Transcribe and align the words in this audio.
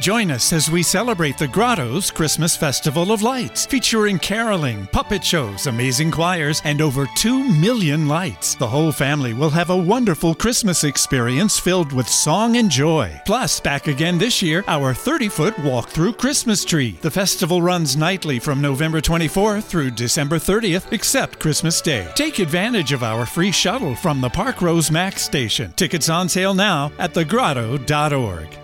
Join 0.00 0.30
us 0.30 0.52
as 0.52 0.70
we 0.70 0.82
celebrate 0.82 1.38
the 1.38 1.48
Grotto's 1.48 2.10
Christmas 2.10 2.56
Festival 2.56 3.12
of 3.12 3.22
Lights, 3.22 3.64
featuring 3.64 4.18
caroling, 4.18 4.86
puppet 4.88 5.24
shows, 5.24 5.66
amazing 5.66 6.10
choirs, 6.10 6.60
and 6.64 6.80
over 6.80 7.06
2 7.16 7.44
million 7.60 8.08
lights. 8.08 8.54
The 8.54 8.66
whole 8.66 8.92
family 8.92 9.32
will 9.32 9.50
have 9.50 9.70
a 9.70 9.76
wonderful 9.76 10.34
Christmas 10.34 10.84
experience 10.84 11.58
filled 11.58 11.92
with 11.92 12.08
song 12.08 12.56
and 12.56 12.70
joy. 12.70 13.20
Plus, 13.24 13.60
back 13.60 13.86
again 13.86 14.18
this 14.18 14.42
year, 14.42 14.64
our 14.66 14.92
30 14.92 15.28
foot 15.28 15.58
walk 15.60 15.88
through 15.88 16.14
Christmas 16.14 16.64
tree. 16.64 16.98
The 17.00 17.10
festival 17.10 17.62
runs 17.62 17.96
nightly 17.96 18.38
from 18.38 18.60
November 18.60 19.00
24th 19.00 19.64
through 19.64 19.92
December 19.92 20.36
30th, 20.36 20.92
except 20.92 21.40
Christmas 21.40 21.80
Day. 21.80 22.08
Take 22.14 22.40
advantage 22.40 22.92
of 22.92 23.02
our 23.02 23.24
free 23.24 23.52
shuttle 23.52 23.94
from 23.94 24.20
the 24.20 24.30
Park 24.30 24.60
Rose 24.60 24.90
Max 24.90 25.22
station. 25.22 25.72
Tickets 25.76 26.08
on 26.08 26.28
sale 26.28 26.54
now 26.54 26.90
at 26.98 27.14
thegrotto.org. 27.14 28.63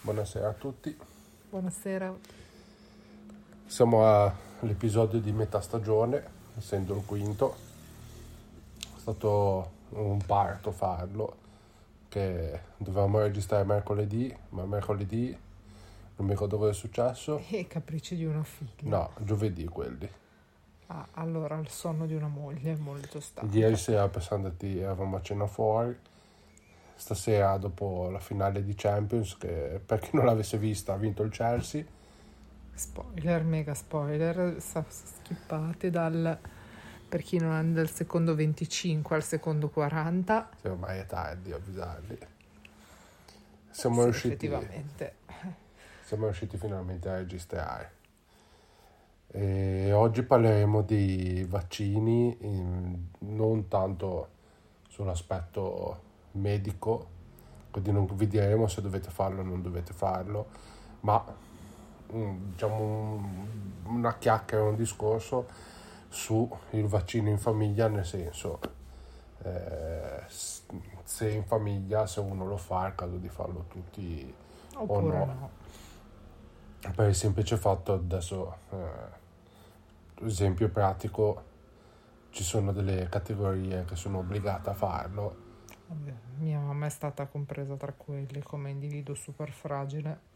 Buonasera 0.00 0.48
a 0.48 0.52
tutti. 0.52 0.96
Buonasera. 1.50 2.16
Siamo 3.66 4.04
all'episodio 4.60 5.18
di 5.18 5.32
metà 5.32 5.60
stagione, 5.60 6.24
essendo 6.56 6.94
il 6.94 7.04
quinto. 7.04 7.56
È 8.78 9.00
stato 9.00 9.70
un 9.90 10.18
parto 10.24 10.70
farlo, 10.70 11.36
che 12.08 12.60
dovevamo 12.76 13.18
registrare 13.18 13.64
mercoledì, 13.64 14.34
ma 14.50 14.64
mercoledì 14.64 15.36
non 16.16 16.26
mi 16.26 16.32
ricordo 16.32 16.58
cosa 16.58 16.70
è 16.70 16.74
successo. 16.74 17.42
E 17.50 17.66
capricci 17.66 18.14
di 18.16 18.24
una 18.24 18.44
figlia. 18.44 18.88
No, 18.88 19.10
giovedì 19.18 19.64
quelli. 19.66 20.08
Ah, 20.86 21.08
allora 21.12 21.58
il 21.58 21.68
sonno 21.68 22.06
di 22.06 22.14
una 22.14 22.28
moglie 22.28 22.72
è 22.72 22.76
molto 22.76 23.20
stanco. 23.20 23.54
Ieri 23.54 23.76
sera 23.76 24.08
per 24.08 24.26
andati, 24.30 24.78
eravamo 24.78 25.16
a 25.16 25.22
cena 25.22 25.46
fuori 25.46 25.96
stasera 26.98 27.56
dopo 27.58 28.10
la 28.10 28.18
finale 28.18 28.64
di 28.64 28.74
Champions 28.74 29.36
che 29.38 29.80
per 29.84 30.00
chi 30.00 30.10
non 30.12 30.24
l'avesse 30.24 30.58
vista 30.58 30.94
ha 30.94 30.96
vinto 30.96 31.22
il 31.22 31.30
Chelsea. 31.30 31.84
Spoiler 32.74 33.44
mega 33.44 33.72
spoiler 33.72 34.56
schippate 34.58 35.90
dal 35.90 36.38
per 37.08 37.22
chi 37.22 37.38
non 37.38 37.54
è 37.54 37.64
dal 37.72 37.88
secondo 37.88 38.34
25 38.34 39.16
al 39.16 39.22
secondo 39.22 39.68
40 39.68 40.50
sì, 40.60 40.66
ormai 40.66 40.98
è 40.98 41.06
tardi 41.06 41.52
avvisarli. 41.52 42.18
Siamo 43.70 43.98
sì, 43.98 44.02
riusciti. 44.04 44.46
effettivamente. 44.46 45.14
Siamo 46.02 46.24
riusciti 46.24 46.56
finalmente 46.56 47.08
a 47.08 47.16
registrare. 47.16 47.92
E 49.28 49.92
oggi 49.92 50.22
parleremo 50.22 50.82
di 50.82 51.46
vaccini 51.48 52.36
in, 52.40 52.98
non 53.20 53.68
tanto 53.68 54.30
sull'aspetto 54.88 56.06
medico, 56.38 57.16
quindi 57.70 57.92
non 57.92 58.06
vi 58.12 58.26
diremo 58.26 58.66
se 58.66 58.80
dovete 58.80 59.10
farlo 59.10 59.40
o 59.40 59.44
non 59.44 59.62
dovete 59.62 59.92
farlo, 59.92 60.46
ma 61.00 61.22
mm, 62.12 62.50
diciamo 62.50 63.28
una 63.84 64.16
chiacchiera, 64.16 64.64
un 64.64 64.76
discorso 64.76 65.46
sul 66.08 66.48
vaccino 66.86 67.28
in 67.28 67.38
famiglia, 67.38 67.88
nel 67.88 68.04
senso 68.04 68.58
eh, 69.42 70.22
se 70.28 71.30
in 71.30 71.44
famiglia, 71.44 72.06
se 72.06 72.20
uno 72.20 72.46
lo 72.46 72.56
fa, 72.56 72.86
è 72.86 72.88
il 72.88 72.94
caso 72.94 73.16
di 73.16 73.28
farlo 73.28 73.66
tutti 73.68 74.34
Oppure 74.74 75.16
o 75.16 75.24
no. 75.24 75.24
no. 75.24 75.50
Per 76.94 77.08
il 77.08 77.14
semplice 77.14 77.56
fatto, 77.56 77.94
adesso, 77.94 78.56
eh, 78.70 80.26
esempio 80.26 80.68
pratico, 80.68 81.44
ci 82.30 82.42
sono 82.42 82.72
delle 82.72 83.08
categorie 83.08 83.84
che 83.84 83.96
sono 83.96 84.18
obbligate 84.18 84.70
a 84.70 84.74
farlo 84.74 85.46
Vabbè, 85.88 86.12
mia 86.38 86.60
mamma 86.60 86.86
è 86.86 86.90
stata 86.90 87.26
compresa 87.26 87.74
tra 87.76 87.92
quelli 87.92 88.42
come 88.42 88.70
individuo 88.70 89.14
super 89.14 89.50
fragile. 89.50 90.26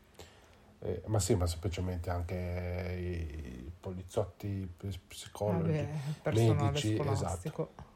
Eh, 0.79 1.03
ma 1.07 1.21
sì, 1.21 1.35
ma 1.35 1.47
semplicemente 1.47 2.11
anche 2.11 2.97
i 2.99 3.71
poliziotti, 3.79 4.69
psicologi, 5.07 5.87
Vabbè, 6.23 6.55
medici, 6.55 6.99
esatto. 6.99 7.91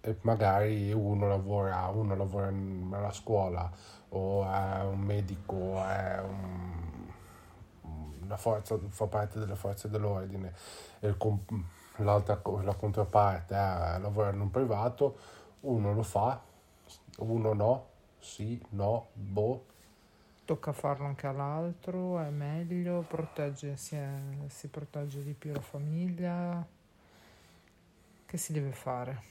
E 0.00 0.16
magari 0.22 0.92
uno 0.92 1.28
lavora, 1.28 1.86
uno 1.88 2.16
lavora 2.16 2.46
alla 2.46 3.12
scuola 3.12 3.70
o 4.08 4.50
è 4.50 4.82
un 4.82 4.98
medico, 4.98 5.76
è 5.84 6.20
un, 6.22 7.08
una 8.22 8.36
forza, 8.38 8.78
fa 8.88 9.06
parte 9.06 9.38
delle 9.38 9.56
forze 9.56 9.90
dell'ordine, 9.90 10.54
e 11.00 11.14
l'altra, 11.96 12.40
la 12.62 12.74
controparte 12.74 13.54
è, 13.54 13.98
lavora 13.98 14.30
in 14.30 14.40
un 14.40 14.50
privato 14.50 15.18
uno 15.60 15.92
lo 15.92 16.02
fa, 16.02 16.42
uno 17.18 17.52
no, 17.52 17.86
sì, 18.18 18.60
no, 18.70 19.08
boh. 19.12 19.66
Tocca 20.44 20.72
farlo 20.72 21.06
anche 21.06 21.26
all'altro, 21.26 22.18
è 22.18 22.30
meglio, 22.30 23.04
protegge, 23.06 23.76
si, 23.76 23.94
è, 23.94 24.10
si 24.48 24.68
protegge 24.68 25.22
di 25.22 25.32
più 25.32 25.52
la 25.52 25.60
famiglia. 25.60 26.66
Che 28.26 28.36
si 28.36 28.52
deve 28.52 28.72
fare? 28.72 29.22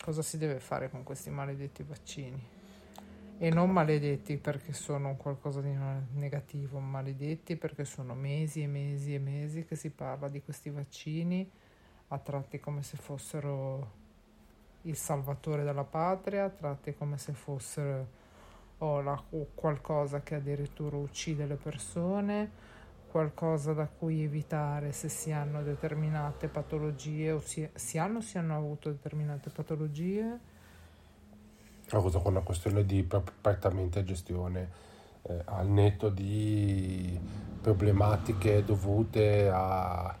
Cosa 0.00 0.22
si 0.22 0.38
deve 0.38 0.60
fare 0.60 0.90
con 0.90 1.02
questi 1.02 1.30
maledetti 1.30 1.82
vaccini? 1.82 2.56
E 3.40 3.50
non 3.50 3.70
maledetti 3.70 4.36
perché 4.36 4.72
sono 4.72 5.16
qualcosa 5.16 5.60
di 5.60 5.76
negativo, 6.14 6.78
maledetti 6.78 7.56
perché 7.56 7.84
sono 7.84 8.14
mesi 8.14 8.62
e 8.62 8.66
mesi 8.66 9.14
e 9.14 9.18
mesi 9.18 9.64
che 9.64 9.76
si 9.76 9.90
parla 9.90 10.28
di 10.28 10.42
questi 10.42 10.70
vaccini 10.70 11.48
a 12.08 12.18
tratti 12.18 12.58
come 12.58 12.82
se 12.82 12.96
fossero 12.96 14.06
il 14.88 14.96
salvatore 14.96 15.64
della 15.64 15.84
patria, 15.84 16.48
tratti 16.48 16.94
come 16.94 17.18
se 17.18 17.32
fossero 17.32 18.16
o, 18.78 19.00
la, 19.00 19.22
o 19.30 19.46
qualcosa 19.54 20.20
che 20.22 20.36
addirittura 20.36 20.96
uccide 20.96 21.46
le 21.46 21.56
persone, 21.56 22.50
qualcosa 23.10 23.72
da 23.72 23.86
cui 23.86 24.22
evitare 24.22 24.92
se 24.92 25.08
si 25.08 25.30
hanno 25.30 25.62
determinate 25.62 26.48
patologie 26.48 27.32
o 27.32 27.40
si, 27.40 27.68
si 27.74 27.98
hanno 27.98 28.18
o 28.18 28.20
si 28.20 28.38
hanno 28.38 28.56
avuto 28.56 28.90
determinate 28.90 29.50
patologie. 29.50 30.38
Ho 31.90 31.96
avuto 31.96 32.20
con 32.20 32.32
una 32.32 32.42
questione 32.42 32.84
di 32.84 33.02
prettamente 33.02 34.04
gestione 34.04 34.86
eh, 35.22 35.42
al 35.46 35.68
netto 35.68 36.10
di 36.10 37.18
problematiche 37.60 38.62
dovute 38.64 39.48
a, 39.48 40.14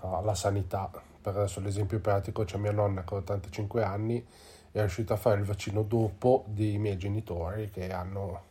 alla 0.00 0.34
sanità 0.34 0.90
per 1.24 1.38
adesso 1.38 1.58
l'esempio 1.60 2.00
pratico 2.00 2.44
c'è 2.44 2.58
mia 2.58 2.70
nonna 2.70 3.02
che 3.02 3.14
ha 3.14 3.16
85 3.16 3.82
anni 3.82 4.26
è 4.70 4.80
riuscita 4.80 5.14
a 5.14 5.16
fare 5.16 5.38
il 5.38 5.46
vaccino 5.46 5.80
dopo 5.80 6.44
dei 6.48 6.76
miei 6.76 6.98
genitori 6.98 7.70
che 7.70 7.90
hanno 7.90 8.42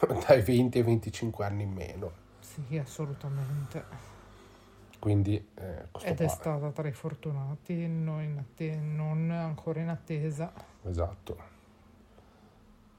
dai 0.26 0.42
20 0.42 0.78
ai 0.78 0.84
25 0.84 1.44
anni 1.44 1.62
in 1.62 1.70
meno. 1.70 2.12
Sì, 2.40 2.76
assolutamente. 2.78 3.84
Quindi, 4.98 5.36
eh, 5.54 5.86
Ed 6.02 6.16
qua. 6.16 6.24
è 6.24 6.28
stata 6.28 6.70
tra 6.72 6.88
i 6.88 6.92
fortunati, 6.92 7.86
non, 7.86 8.38
atte- 8.40 8.74
non 8.74 9.30
ancora 9.30 9.78
in 9.78 9.88
attesa. 9.90 10.52
Esatto. 10.82 11.36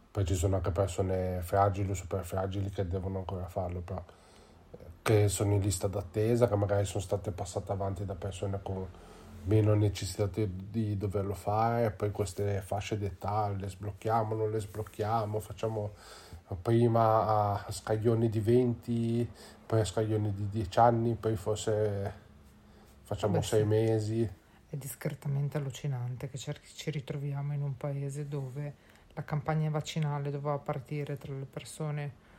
Poi 0.09 0.23
ci 0.23 0.35
sono 0.35 0.55
anche 0.55 0.71
persone 0.71 1.41
fragili 1.41 1.91
o 1.91 1.95
super 1.95 2.24
fragili 2.24 2.69
che 2.69 2.88
devono 2.88 3.18
ancora 3.18 3.50
farlo, 3.50 3.81
però 3.81 4.01
che 5.01 5.27
sono 5.27 5.53
in 5.53 5.62
lista 5.62 5.88
d'attesa, 5.88 6.48
che 6.48 6.56
magari 6.56 6.86
sono 6.86 7.01
state 7.01 7.31
passate 7.31 7.71
avanti 7.71 8.06
da 8.06 8.15
persone 8.15 8.59
con 8.62 8.88
meno 9.44 9.74
necessità 9.74 10.30
di 10.33 10.98
doverlo 10.98 11.33
fare, 11.33 11.92
poi 11.92 12.12
queste 12.12 12.62
fasce 12.62 12.98
d'età 12.98 13.50
le 13.50 13.69
sblocchiamo, 13.69 14.36
non 14.36 14.51
le 14.51 14.59
sblocchiamo, 14.59 15.39
facciamo 15.39 15.94
prima 16.62 17.56
a 17.56 17.71
scaglioni 17.71 18.30
di 18.30 18.39
20, 18.39 19.30
poi 19.65 19.80
a 19.80 19.86
scaglioni 19.86 20.33
di 20.33 20.50
10 20.50 20.80
anni, 20.80 21.15
poi 21.15 21.36
forse 21.36 22.13
facciamo 23.03 23.42
6 23.42 23.59
sì. 23.62 23.65
mesi. 23.65 24.31
È 24.69 24.75
discretamente 24.75 25.57
allucinante 25.57 26.30
che 26.30 26.38
ci 26.38 26.92
ritroviamo 26.92 27.53
in 27.53 27.62
un 27.62 27.75
paese 27.75 28.27
dove 28.27 28.75
la 29.13 29.24
campagna 29.24 29.69
vaccinale 29.69 30.30
doveva 30.30 30.57
partire 30.57 31.18
tra 31.18 31.33
le 31.33 31.45
persone 31.45 32.30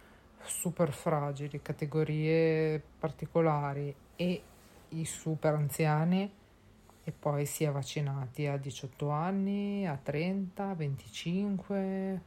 super 0.45 0.93
fragili, 0.93 1.63
categorie 1.63 2.83
particolari 2.99 3.95
e 4.17 4.43
i 4.89 5.05
super 5.05 5.55
anziani 5.55 6.31
e 7.05 7.13
poi 7.13 7.47
si 7.47 7.65
è 7.65 7.71
vaccinati 7.71 8.47
a 8.47 8.57
18 8.57 9.11
anni, 9.11 9.87
a 9.87 9.99
30, 10.01 10.69
a 10.69 10.75
25. 10.75 12.21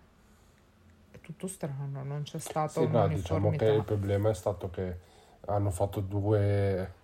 è 1.12 1.20
tutto 1.22 1.48
strano, 1.48 2.04
non 2.04 2.24
c'è 2.24 2.40
stata 2.40 2.82
Sì, 2.82 2.88
no, 2.88 3.08
diciamo 3.08 3.52
che 3.52 3.66
il 3.66 3.84
problema 3.84 4.30
è 4.30 4.34
stato 4.34 4.70
che 4.70 4.98
hanno 5.46 5.72
fatto 5.72 6.02
due... 6.02 7.04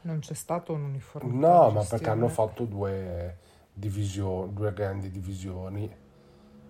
Non 0.00 0.20
c'è 0.20 0.34
stata 0.34 0.72
un'uniformità. 0.72 1.36
No, 1.36 1.70
ma 1.70 1.84
perché 1.84 2.08
hanno 2.08 2.28
fatto 2.28 2.64
due 2.64 3.38
divisioni, 3.72 4.52
due 4.52 4.72
grandi 4.72 5.10
divisioni. 5.10 5.96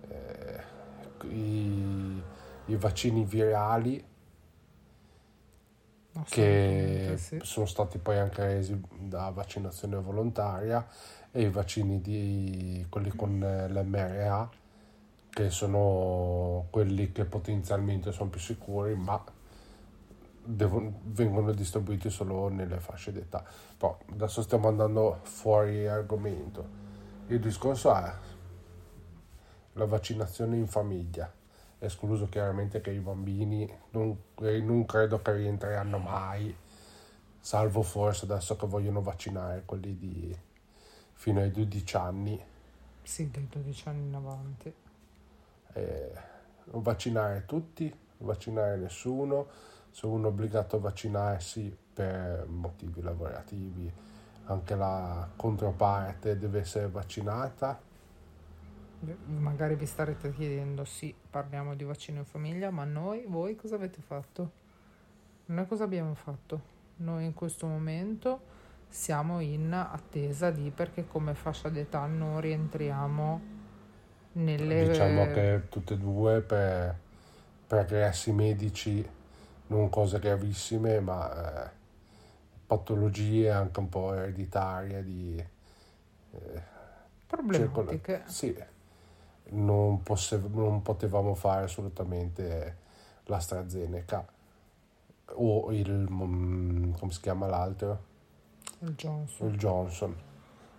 Eh, 0.07 0.63
i, 1.27 2.21
i 2.69 2.75
vaccini 2.75 3.25
virali 3.25 4.03
che 6.25 7.13
sì. 7.17 7.39
sono 7.41 7.65
stati 7.65 7.97
poi 7.97 8.17
anche 8.17 8.43
resi 8.43 8.79
da 8.97 9.29
vaccinazione 9.29 9.97
volontaria 9.97 10.85
e 11.31 11.43
i 11.43 11.49
vaccini 11.49 12.01
di 12.01 12.85
quelli 12.89 13.09
con 13.15 13.41
eh, 13.41 13.69
l'MRA 13.69 14.49
che 15.29 15.49
sono 15.49 16.67
quelli 16.69 17.11
che 17.11 17.25
potenzialmente 17.25 18.11
sono 18.11 18.29
più 18.29 18.39
sicuri 18.39 18.95
ma 18.95 19.23
devono- 20.43 20.99
vengono 21.03 21.51
distribuiti 21.53 22.09
solo 22.09 22.49
nelle 22.49 22.79
fasce 22.79 23.11
d'età. 23.11 23.43
Però 23.77 23.97
adesso 24.11 24.41
stiamo 24.41 24.67
andando 24.67 25.19
fuori 25.23 25.87
argomento. 25.87 26.77
Il 27.27 27.39
discorso 27.39 27.95
è 27.95 28.11
la 29.73 29.85
vaccinazione 29.85 30.57
in 30.57 30.67
famiglia 30.67 31.31
escluso 31.79 32.27
chiaramente 32.29 32.81
che 32.81 32.91
i 32.91 32.99
bambini 32.99 33.69
non, 33.91 34.17
eh, 34.41 34.61
non 34.61 34.85
credo 34.85 35.21
che 35.21 35.33
rientreranno 35.33 35.97
mai, 35.97 36.55
salvo 37.39 37.81
forse 37.81 38.25
adesso 38.25 38.55
che 38.55 38.67
vogliono 38.67 39.01
vaccinare 39.01 39.63
quelli 39.65 39.97
di 39.97 40.37
fino 41.13 41.41
ai 41.41 41.51
12 41.51 41.95
anni, 41.97 42.41
Sì, 43.03 43.29
dai 43.29 43.45
12 43.49 43.89
anni 43.89 44.07
in 44.07 44.15
avanti. 44.15 44.73
eh, 45.73 46.11
non 46.65 46.81
vaccinare 46.81 47.45
tutti, 47.45 47.87
non 48.17 48.27
vaccinare 48.27 48.77
nessuno, 48.77 49.47
se 49.91 50.05
uno 50.05 50.27
è 50.27 50.31
obbligato 50.31 50.75
a 50.77 50.79
vaccinarsi 50.79 51.75
per 51.93 52.45
motivi 52.47 53.01
lavorativi, 53.01 53.91
anche 54.45 54.75
la 54.75 55.29
controparte 55.35 56.37
deve 56.37 56.59
essere 56.61 56.89
vaccinata. 56.89 57.79
Magari 59.27 59.75
vi 59.75 59.85
starete 59.85 60.33
chiedendo, 60.33 60.83
sì, 60.83 61.15
parliamo 61.29 61.73
di 61.73 61.85
vaccino 61.85 62.19
in 62.19 62.25
famiglia, 62.25 62.69
ma 62.69 62.83
noi, 62.83 63.23
voi 63.27 63.55
cosa 63.55 63.75
avete 63.75 64.01
fatto? 64.01 64.51
Noi 65.45 65.65
cosa 65.67 65.85
abbiamo 65.85 66.13
fatto? 66.15 66.61
Noi 66.97 67.23
in 67.23 67.33
questo 67.33 67.65
momento 67.65 68.41
siamo 68.89 69.39
in 69.39 69.71
attesa 69.71 70.51
di 70.51 70.69
perché 70.71 71.07
come 71.07 71.33
fascia 71.33 71.69
d'età 71.69 72.05
non 72.07 72.41
rientriamo 72.41 73.41
nelle... 74.33 74.87
Diciamo 74.89 75.31
che 75.31 75.63
tutte 75.69 75.93
e 75.93 75.97
due 75.97 76.41
per 76.41 76.95
progressi 77.67 78.33
medici, 78.33 79.07
non 79.67 79.89
cose 79.89 80.19
gravissime, 80.19 80.99
ma 80.99 81.67
eh, 81.67 81.69
patologie 82.67 83.49
anche 83.49 83.79
un 83.79 83.87
po' 83.87 84.13
ereditarie 84.13 85.03
di 85.03 85.43
problematiche. 87.27 88.23
circola- 88.23 88.27
Sì, 88.27 88.55
non, 89.51 90.01
posse- 90.03 90.41
non 90.51 90.81
potevamo 90.81 91.35
fare 91.35 91.63
assolutamente 91.65 92.77
l'AstraZeneca 93.25 94.25
o 95.35 95.71
il, 95.71 96.07
mm, 96.09 96.93
come 96.93 97.11
si 97.11 97.19
chiama 97.21 97.47
l'altro? 97.47 98.07
Il 98.79 98.95
Johnson. 98.95 99.47
il 99.49 99.57
Johnson. 99.57 100.15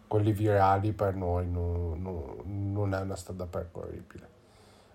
Quelli 0.07 0.33
virali 0.33 0.93
per 0.93 1.15
noi 1.15 1.47
non, 1.49 2.01
non- 2.03 2.73
non 2.73 2.95
è 2.95 3.01
una 3.01 3.15
strada 3.17 3.47
percorribile. 3.47 4.29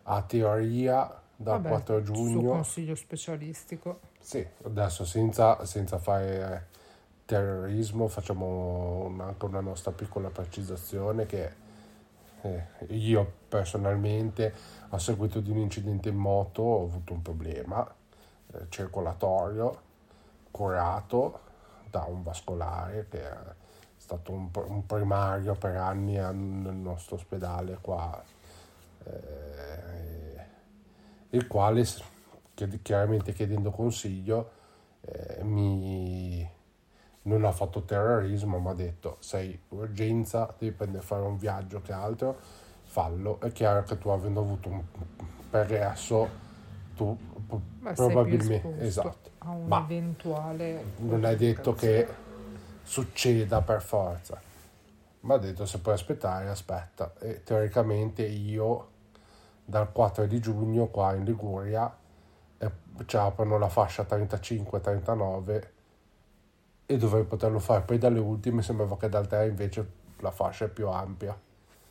A 0.03 0.21
teoria 0.23 1.21
dal 1.37 1.55
Vabbè, 1.61 1.69
4 1.69 2.05
Su 2.05 2.11
giugno, 2.13 2.49
consiglio 2.51 2.95
specialistico. 2.95 3.99
sì, 4.19 4.45
adesso 4.63 5.05
senza, 5.05 5.63
senza 5.65 5.97
fare 5.99 6.67
terrorismo 7.25 8.07
facciamo 8.07 9.05
un- 9.05 9.19
anche 9.21 9.45
una 9.45 9.59
nostra 9.61 9.91
piccola 9.91 10.29
precisazione 10.29 11.25
che 11.25 11.63
eh, 12.45 12.93
io 12.93 13.33
personalmente 13.47 14.53
a 14.89 14.99
seguito 14.99 15.39
di 15.39 15.49
un 15.49 15.57
incidente 15.57 16.09
in 16.09 16.15
moto 16.15 16.61
ho 16.61 16.83
avuto 16.83 17.13
un 17.13 17.21
problema 17.21 17.85
eh, 18.53 18.65
circolatorio 18.69 19.81
curato 20.51 21.39
da 21.89 22.05
un 22.07 22.23
vascolare 22.23 23.07
che 23.09 23.21
è 23.21 23.53
stato 23.97 24.31
un, 24.31 24.49
un 24.53 24.85
primario 24.85 25.55
per 25.55 25.75
anni 25.77 26.13
nel 26.13 26.75
nostro 26.75 27.15
ospedale 27.15 27.77
qua, 27.81 28.23
eh, 29.03 30.43
il 31.29 31.47
quale 31.47 31.85
chiaramente 32.81 33.33
chiedendo 33.33 33.71
consiglio 33.71 34.51
eh, 35.01 35.43
mi 35.43 36.34
non 37.25 37.43
ha 37.45 37.51
fatto 37.51 37.83
terrorismo, 37.83 38.59
ma 38.59 38.71
ha 38.71 38.75
detto 38.75 39.17
sei 39.19 39.59
urgenza, 39.69 40.53
devi 40.57 40.71
prendere 40.71 41.03
fare 41.03 41.23
un 41.23 41.37
viaggio 41.37 41.81
che 41.81 41.91
altro, 41.91 42.37
fallo. 42.83 43.39
È 43.39 43.51
chiaro 43.51 43.83
che 43.83 43.97
tu 43.97 44.09
avendo 44.09 44.41
avuto 44.41 44.69
un 44.69 44.83
perresso, 45.49 46.29
tu 46.95 47.17
più 47.47 47.93
probabilmente 47.93 48.79
esatto. 48.79 49.29
a 49.39 49.51
un 49.51 49.67
Ma 49.67 49.83
eventuale 49.83 50.83
non 50.97 51.25
è 51.25 51.35
detto 51.35 51.73
che 51.73 52.07
succeda 52.83 53.61
per 53.61 53.81
forza. 53.81 54.39
Ma 55.21 55.33
ha 55.33 55.39
detto 55.39 55.65
se 55.65 55.79
puoi 55.79 55.95
aspettare, 55.95 56.47
aspetta. 56.49 57.13
E 57.19 57.41
teoricamente 57.43 58.23
io 58.23 58.89
dal 59.65 59.91
4 59.91 60.27
di 60.27 60.39
giugno 60.39 60.87
qua 60.87 61.15
in 61.15 61.23
Liguria 61.23 61.91
eh, 62.59 62.71
ci 63.07 63.17
aprono 63.17 63.57
la 63.57 63.69
fascia 63.69 64.03
35-39 64.03 65.73
e 66.85 66.97
dovrei 66.97 67.23
poterlo 67.23 67.59
fare. 67.59 67.81
Poi 67.83 67.97
dalle 67.97 68.19
ultime 68.19 68.61
sembrava 68.61 68.97
che 68.97 69.09
dal 69.09 69.27
3 69.27 69.47
invece 69.47 69.89
la 70.19 70.31
fascia 70.31 70.65
è 70.65 70.69
più 70.69 70.87
ampia. 70.89 71.37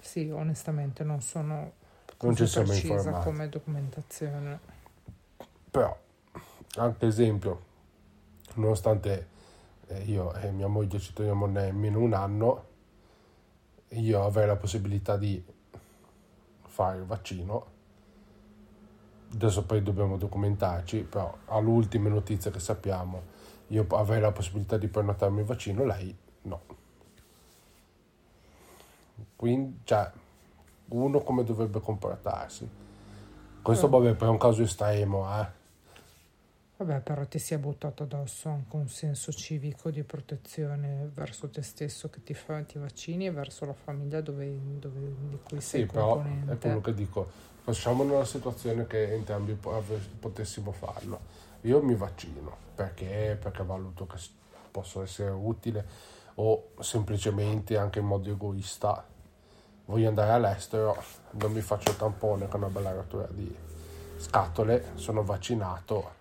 Sì, 0.01 0.31
onestamente 0.31 1.03
non 1.03 1.21
sono 1.21 1.73
Non 2.21 2.37
ci 2.37 2.47
siamo 2.47 2.73
informati. 2.73 3.25
come 3.25 3.49
documentazione. 3.49 4.61
Però, 5.71 5.97
anche 6.77 7.07
esempio, 7.07 7.61
nonostante 8.55 9.29
eh, 9.89 10.03
io 10.03 10.33
e 10.35 10.51
mia 10.51 10.69
moglie 10.69 10.99
ci 10.99 11.13
togliamo 11.13 11.47
nemmeno 11.47 11.99
un 11.99 12.13
anno, 12.13 12.65
io 13.89 14.25
avrei 14.25 14.47
la 14.47 14.57
possibilità 14.57 15.17
di 15.17 15.43
fare 16.67 16.99
il 16.99 17.05
vaccino. 17.05 17.73
Adesso 19.33 19.65
poi 19.65 19.83
dobbiamo 19.83 20.17
documentarci, 20.17 21.03
però 21.03 21.37
all'ultima 21.47 22.09
notizia 22.09 22.51
che 22.53 22.61
sappiamo, 22.61 23.23
io 23.69 23.87
avrei 23.91 24.21
la 24.21 24.33
possibilità 24.33 24.77
di 24.77 24.89
prenotarmi 24.89 25.41
il 25.41 25.47
vaccino, 25.47 25.85
lei 25.85 26.17
no. 26.43 26.61
Quindi, 29.37 29.81
cioè, 29.85 30.11
uno 30.89 31.21
come 31.21 31.45
dovrebbe 31.45 31.81
comportarsi. 31.81 32.69
Questo, 33.63 33.89
vabbè, 33.89 34.15
poi 34.15 34.29
è 34.29 34.31
un 34.31 34.39
caso 34.39 34.63
estremo, 34.63 35.27
eh. 35.41 35.63
Vabbè, 36.77 37.01
però 37.01 37.25
ti 37.27 37.39
si 37.39 37.55
è 37.55 37.59
buttato 37.59 38.03
addosso 38.03 38.49
anche 38.49 38.75
un 38.77 38.89
senso 38.89 39.33
civico 39.33 39.91
di 39.91 40.03
protezione 40.03 41.09
verso 41.15 41.49
te 41.49 41.63
stesso 41.63 42.11
che 42.11 42.23
ti, 42.25 42.35
fa, 42.35 42.61
ti 42.63 42.79
vaccini 42.79 43.27
e 43.27 43.31
verso 43.31 43.65
la 43.65 43.73
famiglia 43.73 44.21
dove, 44.21 44.59
dove- 44.81 45.15
di 45.31 45.39
cui 45.43 45.61
sei 45.61 45.83
Sì, 45.83 45.87
però 45.87 46.15
componente. 46.17 46.53
è 46.53 46.59
quello 46.59 46.81
che 46.81 46.95
dico. 46.95 47.31
Facciamo 47.63 48.03
una 48.03 48.25
situazione 48.25 48.87
che 48.87 49.15
entrambi 49.15 49.55
potessimo 49.55 50.73
farlo. 50.73 51.21
Io 51.65 51.83
mi 51.83 51.95
vaccino 51.95 52.57
perché, 52.75 53.39
perché 53.41 53.63
valuto 53.63 54.07
che 54.07 54.19
posso 54.71 55.03
essere 55.03 55.31
utile 55.31 55.87
o 56.37 56.73
semplicemente 56.81 57.77
anche 57.77 58.01
in 58.01 58.07
modo 58.07 58.31
egoista 58.31 59.07
voglio 59.87 60.09
andare 60.09 60.33
all'estero, 60.33 60.97
non 61.33 61.53
mi 61.53 61.61
faccio 61.61 61.91
il 61.91 61.97
tampone 61.97 62.49
con 62.49 62.63
una 62.63 62.71
bella 62.71 62.93
rottura 62.93 63.27
di 63.27 63.55
scatole, 64.17 64.93
sono 64.95 65.23
vaccinato 65.23 66.13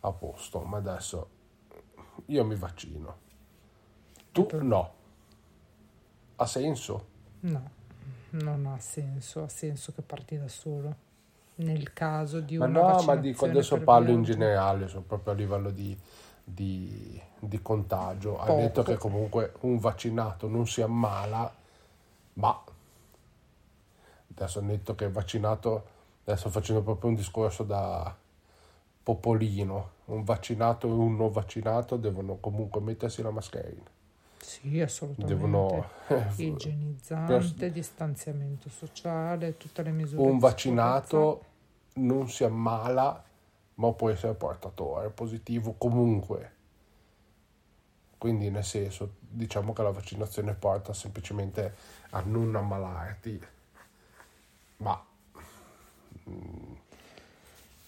a 0.00 0.12
posto, 0.12 0.60
ma 0.60 0.78
adesso 0.78 1.28
io 2.26 2.44
mi 2.44 2.56
vaccino. 2.56 3.28
Tu 4.32 4.48
no. 4.62 4.94
Ha 6.36 6.46
senso? 6.46 7.06
No, 7.40 7.70
non 8.30 8.66
ha 8.66 8.78
senso, 8.78 9.42
ha 9.42 9.48
senso 9.48 9.92
che 9.92 10.02
parti 10.02 10.38
da 10.38 10.48
solo. 10.48 11.08
Nel 11.60 11.92
caso 11.92 12.40
di 12.40 12.56
Ma 12.56 12.66
una 12.66 12.80
no, 12.80 13.02
ma 13.02 13.16
dico 13.16 13.44
adesso 13.44 13.76
per 13.76 13.84
parlo 13.84 14.10
in 14.10 14.22
generale, 14.22 14.88
so, 14.88 15.02
proprio 15.02 15.34
a 15.34 15.36
livello 15.36 15.70
di, 15.70 15.96
di- 16.42 17.20
di 17.38 17.62
contagio. 17.62 18.38
Ha 18.38 18.46
Poco. 18.46 18.60
detto 18.60 18.82
che 18.82 18.96
comunque 18.96 19.52
un 19.60 19.78
vaccinato 19.78 20.48
non 20.48 20.66
si 20.66 20.80
ammala, 20.80 21.52
ma 22.34 22.62
adesso 24.30 24.58
ha 24.58 24.62
detto 24.62 24.94
che 24.94 25.04
il 25.04 25.10
vaccinato, 25.10 25.84
adesso 26.24 26.48
facendo 26.48 26.82
proprio 26.82 27.10
un 27.10 27.16
discorso 27.16 27.62
da 27.62 28.14
popolino, 29.02 29.90
un 30.06 30.24
vaccinato 30.24 30.86
e 30.86 30.90
un 30.92 31.16
non 31.16 31.30
vaccinato 31.30 31.96
devono 31.96 32.36
comunque 32.36 32.80
mettersi 32.80 33.20
la 33.20 33.30
mascherina. 33.30 33.88
Sì, 34.38 34.80
assolutamente. 34.80 35.34
Devono... 35.36 35.88
Igienizzante, 36.36 37.70
distanziamento 37.70 38.70
sociale, 38.70 39.56
tutte 39.58 39.82
le 39.82 39.90
misure 39.90 40.22
un 40.22 40.38
vaccinato 40.38 41.44
non 41.94 42.28
si 42.28 42.44
ammala, 42.44 43.24
ma 43.74 43.92
può 43.92 44.10
essere 44.10 44.34
portatore 44.34 45.10
positivo 45.10 45.74
comunque. 45.78 46.58
Quindi 48.18 48.50
nel 48.50 48.64
senso, 48.64 49.14
diciamo 49.20 49.72
che 49.72 49.82
la 49.82 49.90
vaccinazione 49.90 50.54
porta 50.54 50.92
semplicemente 50.92 51.74
a 52.10 52.20
non 52.20 52.54
ammalarti, 52.54 53.40
ma 54.78 55.04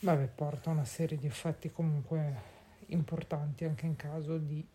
Vabbè, 0.00 0.26
porta 0.26 0.70
una 0.70 0.84
serie 0.84 1.16
di 1.16 1.26
effetti 1.26 1.70
comunque 1.70 2.50
importanti 2.86 3.64
anche 3.64 3.86
in 3.86 3.94
caso 3.94 4.36
di 4.36 4.66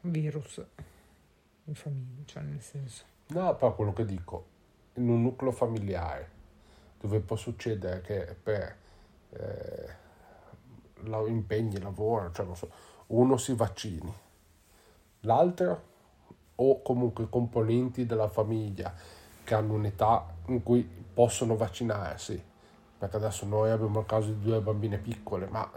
virus 0.00 0.60
in 1.64 1.74
famiglia, 1.74 2.22
cioè 2.24 2.42
nel 2.42 2.60
senso. 2.60 3.04
No, 3.28 3.54
però 3.54 3.72
quello 3.74 3.92
che 3.92 4.04
dico, 4.04 4.44
in 4.94 5.08
un 5.08 5.22
nucleo 5.22 5.52
familiare, 5.52 6.38
dove 7.00 7.20
può 7.20 7.36
succedere 7.36 8.00
che 8.02 8.36
per 8.40 8.76
eh, 9.30 9.88
la- 11.04 11.26
impegni, 11.26 11.80
lavoro, 11.80 12.30
cioè 12.32 12.46
so, 12.54 12.70
uno 13.08 13.36
si 13.36 13.54
vaccini, 13.54 14.12
l'altro 15.20 15.88
o 16.56 16.82
comunque 16.82 17.28
componenti 17.28 18.04
della 18.04 18.28
famiglia 18.28 18.92
che 19.42 19.54
hanno 19.54 19.74
un'età 19.74 20.26
in 20.46 20.62
cui 20.62 20.82
possono 21.14 21.56
vaccinarsi, 21.56 22.42
perché 22.98 23.16
adesso 23.16 23.46
noi 23.46 23.70
abbiamo 23.70 24.00
il 24.00 24.06
caso 24.06 24.28
di 24.28 24.40
due 24.42 24.60
bambine 24.60 24.98
piccole, 24.98 25.46
ma 25.46 25.68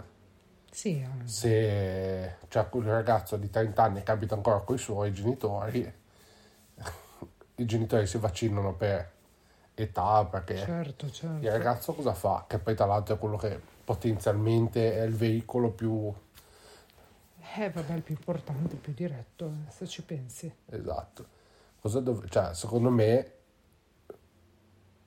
Sì, 0.70 1.06
se 1.24 2.38
c'è 2.50 2.70
quel 2.70 2.84
ragazzo 2.86 3.38
di 3.38 3.50
30 3.50 3.84
anni 3.84 4.04
che 4.04 4.12
abita 4.12 4.36
ancora 4.36 4.60
con 4.60 4.76
i 4.76 4.80
suoi 4.80 5.14
genitori, 5.14 5.82
i 7.56 7.66
genitori 7.66 8.06
si 8.08 8.18
vaccinano 8.18 8.74
per 8.74 9.12
età, 9.76 10.26
perché 10.26 10.58
certo, 10.58 11.06
il 11.06 11.14
certo. 11.14 11.50
ragazzo 11.50 11.94
cosa 11.94 12.14
fa? 12.14 12.46
Che 12.48 12.60
poi 12.60 12.76
tra 12.76 12.86
l'altro 12.86 13.16
è 13.16 13.20
quello 13.20 13.38
che 13.38 13.60
potenzialmente 13.84 14.94
è 14.98 15.02
il 15.04 15.16
veicolo 15.16 15.70
più 15.72 16.14
Eh, 17.56 17.70
vabbè, 17.70 17.94
il 17.94 18.02
più 18.02 18.16
importante, 18.16 18.74
il 18.76 18.80
più 18.82 18.94
diretto, 18.94 19.46
eh, 19.68 19.72
se 19.72 19.86
ci 19.88 20.02
pensi. 20.04 20.52
esatto. 20.70 21.26
Cosa 21.80 22.00
dov- 22.00 22.28
cioè, 22.30 22.54
secondo 22.56 22.90
me, 22.90 23.32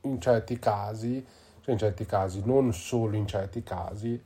in 0.02 0.20
certi 0.20 0.58
casi, 0.58 1.24
cioè 1.60 1.72
in 1.72 1.78
certi 1.78 2.06
casi, 2.06 2.42
non 2.44 2.72
solo 2.72 3.16
in 3.16 3.26
certi 3.26 3.62
casi, 3.62 4.22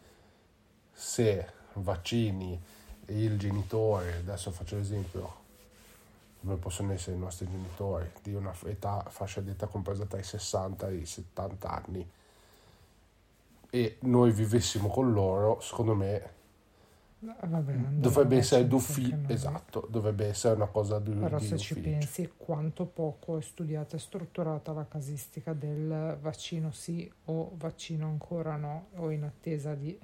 se 0.93 1.53
vaccini 1.75 2.61
il 3.07 3.39
genitore, 3.39 4.17
adesso 4.19 4.51
faccio 4.51 4.77
l'esempio, 4.77 5.39
come 6.41 6.57
possono 6.57 6.93
essere 6.93 7.17
i 7.17 7.19
nostri 7.19 7.49
genitori, 7.49 8.11
di 8.23 8.35
una 8.35 8.55
età, 8.67 9.05
fascia 9.09 9.41
di 9.41 9.51
età 9.51 9.67
compresa 9.67 10.05
tra 10.07 10.19
i 10.19 10.25
60 10.25 10.89
e 10.89 10.95
i 10.97 11.07
70 11.07 11.69
anni, 11.71 12.11
e 13.71 13.99
noi 14.03 14.33
vivessimo 14.33 14.89
con 14.89 15.13
loro, 15.13 15.61
secondo 15.61 15.95
me 15.95 16.39
Eh, 17.23 17.47
vabbè, 17.47 17.73
dovrebbe 17.75 18.37
essere 18.39 18.67
d'ufficio, 18.67 19.19
esatto, 19.27 19.87
dovrebbe 19.91 20.27
essere 20.27 20.55
una 20.55 20.69
cosa 20.69 20.99
di, 20.99 21.13
Però 21.13 21.39
di 21.39 21.45
se 21.45 21.59
ci 21.59 21.77
pensi 21.77 22.33
quanto 22.37 22.87
poco 22.87 23.37
è 23.37 23.43
studiata 23.43 23.97
e 23.97 23.99
strutturata 23.99 24.73
la 24.73 24.87
casistica 24.89 25.53
del 25.53 26.17
vaccino 26.21 26.71
sì 26.73 27.11
o 27.27 27.53
vaccino 27.57 28.07
ancora 28.07 28.57
no, 28.57 28.87
o 28.97 29.11
in 29.11 29.25
attesa 29.25 29.75
di... 29.75 29.99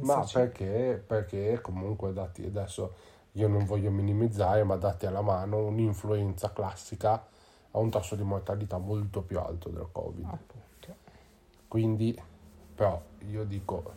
Ma 0.00 0.24
Pensaci. 0.24 0.34
perché? 0.34 1.02
Perché 1.06 1.60
comunque 1.62 2.12
dati 2.12 2.44
adesso 2.44 2.94
io 3.36 3.48
non 3.48 3.64
voglio 3.64 3.90
minimizzare, 3.90 4.64
ma 4.64 4.76
dati 4.76 5.06
alla 5.06 5.20
mano 5.20 5.66
un'influenza 5.66 6.52
classica 6.52 7.26
ha 7.70 7.78
un 7.78 7.90
tasso 7.90 8.16
di 8.16 8.22
mortalità 8.22 8.78
molto 8.78 9.20
più 9.22 9.38
alto 9.38 9.68
del 9.68 9.88
Covid. 9.92 10.24
Appunto. 10.24 10.94
Quindi, 11.68 12.18
però, 12.74 13.00
io 13.28 13.44
dico, 13.44 13.92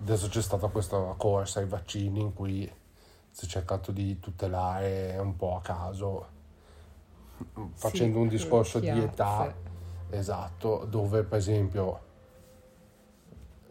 adesso 0.00 0.28
c'è 0.28 0.40
stata 0.40 0.68
questa 0.68 0.96
corsa 1.18 1.60
ai 1.60 1.66
vaccini 1.66 2.20
in 2.20 2.32
cui 2.32 2.70
si 3.30 3.44
è 3.44 3.48
cercato 3.48 3.92
di 3.92 4.18
tutelare 4.18 5.18
un 5.18 5.36
po' 5.36 5.56
a 5.56 5.60
caso, 5.60 6.26
facendo 7.74 8.18
un 8.18 8.28
discorso 8.28 8.80
di 8.80 8.88
età, 8.88 9.54
esatto, 10.08 10.86
dove 10.86 11.22
per 11.22 11.38
esempio 11.38 12.06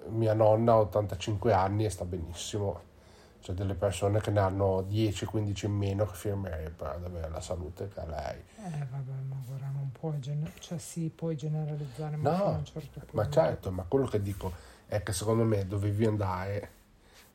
mia 0.09 0.33
nonna 0.33 0.73
ha 0.73 0.79
85 0.81 1.51
anni 1.51 1.85
e 1.85 1.89
sta 1.89 2.05
benissimo. 2.05 2.85
C'è 3.47 3.53
delle 3.53 3.75
persone 3.75 4.19
che 4.19 4.29
ne 4.29 4.41
hanno 4.41 4.81
10-15 4.81 5.67
in 5.67 5.71
meno 5.71 6.05
che 6.05 6.15
firmerebbero 6.15 6.91
ad 6.91 7.05
avere 7.05 7.29
la 7.29 7.39
salute 7.39 7.87
che 7.87 7.97
ha 8.01 8.05
lei. 8.05 8.41
Eh 8.57 8.85
vabbè, 8.91 9.11
ma 9.29 9.37
guarda, 9.45 9.67
non 9.67 9.89
puoi, 9.97 10.19
gener- 10.19 10.59
cioè 10.59 10.77
sì, 10.77 11.09
puoi 11.15 11.37
generalizzare, 11.37 12.17
ma 12.17 12.29
No, 12.29 12.57
un 12.57 12.65
certo 12.65 12.99
punto. 12.99 13.15
ma 13.15 13.29
certo, 13.29 13.71
ma 13.71 13.83
quello 13.87 14.05
che 14.07 14.21
dico 14.21 14.51
è 14.87 15.01
che 15.01 15.13
secondo 15.13 15.45
me 15.45 15.65
dovevi 15.65 16.05
andare, 16.05 16.69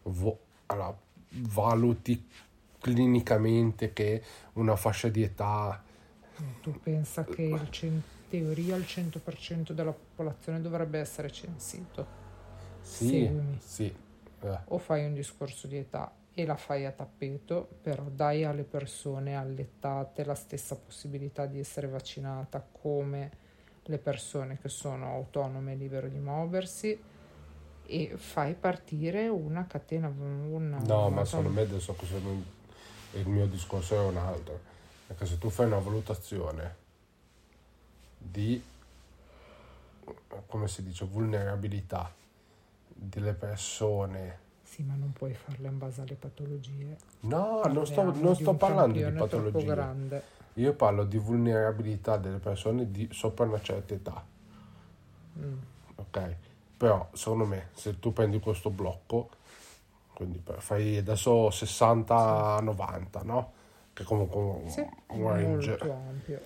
vo- 0.03 0.39
allora, 0.67 0.95
valuti 1.31 2.29
clinicamente 2.79 3.95
che 3.95 4.23
una 4.55 4.77
fascia 4.77 5.09
di 5.09 5.23
età, 5.23 5.83
Tu 6.63 6.79
pensa 6.83 7.25
che 7.25 7.43
il 7.43 7.71
cen- 7.71 8.03
teoria 8.29 8.77
il 8.77 8.85
100% 8.87 9.73
della 9.73 9.93
popolazione 9.93 10.61
dovrebbe 10.61 10.99
essere 10.99 11.31
censito. 11.31 12.07
sì, 12.83 13.27
Seguimi. 13.27 13.59
sì, 13.59 13.95
eh, 14.45 14.59
O 14.67 14.79
fai 14.79 15.05
un 15.05 15.15
discorso 15.15 15.67
di 15.67 15.77
età 15.77 16.13
e 16.35 16.47
la 16.47 16.57
fai 16.57 16.87
a 16.87 16.93
tappeto, 16.93 17.69
però 17.83 18.05
dai 18.05 18.45
alle 18.45 18.63
persone 18.63 19.37
allettate 19.37 20.25
la 20.25 20.35
stessa 20.35 20.77
possibilità 20.77 21.47
di 21.47 21.59
essere 21.59 21.89
vaccinata 21.89 22.67
come 22.81 23.31
le 23.85 23.99
persone 23.99 24.59
che 24.59 24.69
sono 24.69 25.07
autonome 25.13 25.73
e 25.73 25.77
libere 25.77 26.11
di 26.11 26.19
muoversi 26.19 26.99
e 27.85 28.13
fai 28.17 28.55
partire 28.55 29.29
una 29.29 29.67
catena. 29.67 30.09
Una, 30.09 30.79
no, 30.79 31.07
una- 31.07 31.09
ma 31.09 31.25
secondo 31.25 31.51
me 31.51 31.63
adesso 31.63 31.95
non- 32.23 32.45
il 33.15 33.29
mio 33.29 33.47
discorso 33.47 33.95
è 33.97 33.99
un 33.99 34.17
altro, 34.17 34.59
perché 35.07 35.27
se 35.27 35.37
tu 35.37 35.51
fai 35.51 35.67
una 35.67 35.79
valutazione 35.81 36.77
di, 38.17 38.63
come 40.47 40.69
si 40.69 40.83
dice, 40.83 41.05
vulnerabilità 41.05 42.11
delle 43.03 43.33
persone 43.35 44.39
Sì, 44.63 44.83
ma 44.83 44.95
non 44.95 45.13
puoi 45.13 45.35
farla 45.35 45.69
in 45.69 45.79
base 45.79 46.01
alle 46.01 46.15
patologie. 46.15 46.97
No, 47.21 47.63
non 47.65 47.87
sto, 47.87 48.03
non 48.15 48.35
sto 48.35 48.55
parlando 48.55 48.99
di 48.99 49.11
patologie. 49.13 50.23
Io 50.55 50.75
parlo 50.75 51.05
di 51.05 51.19
vulnerabilità 51.19 52.17
delle 52.17 52.39
persone 52.39 52.91
di 52.91 53.09
sopra 53.11 53.45
una 53.45 53.61
certa 53.61 53.95
età. 53.95 54.25
Mm. 55.39 55.59
Ok? 55.97 56.37
Però, 56.77 57.09
secondo 57.13 57.47
me, 57.47 57.69
se 57.75 57.99
tu 57.99 58.13
prendi 58.13 58.39
questo 58.41 58.71
blocco, 58.71 59.31
quindi 60.15 60.43
fai 60.59 60.99
adesso 60.99 61.49
60-90, 61.49 63.25
no? 63.25 63.53
Che 63.93 64.05
comunque 64.05 64.41
è 64.41 64.45
un, 64.45 64.71
Sì, 64.71 64.87
un 65.09 65.29
range. 65.29 65.69
molto 65.69 65.93
ampio. 65.93 66.41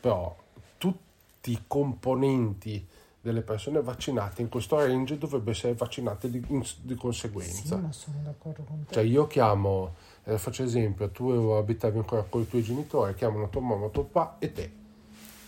Però 0.00 0.36
tutti 0.78 1.52
i 1.52 1.64
componenti 1.66 2.86
delle 3.22 3.42
persone 3.42 3.82
vaccinate 3.82 4.40
in 4.40 4.48
questo 4.48 4.78
range 4.78 5.18
dovrebbero 5.18 5.50
essere 5.50 5.74
vaccinate 5.74 6.30
di, 6.30 6.42
in- 6.48 6.60
di 6.80 6.94
Sì, 6.94 6.96
conseguenza. 6.96 7.76
ma 7.76 7.92
sono 7.92 8.20
d'accordo 8.22 8.62
con 8.62 8.84
te. 8.86 8.94
Cioè 8.94 9.02
io 9.02 9.26
chiamo, 9.26 9.94
eh, 10.24 10.38
faccio 10.38 10.62
esempio, 10.62 11.10
tu 11.10 11.28
abitavi 11.28 11.98
ancora 11.98 12.22
con 12.22 12.40
i 12.42 12.48
tuoi 12.48 12.62
genitori, 12.62 13.14
chiamano 13.14 13.48
tua 13.50 13.60
mamma, 13.60 13.88
tuo 13.88 14.04
papà 14.04 14.36
e 14.38 14.52
te. 14.52 14.72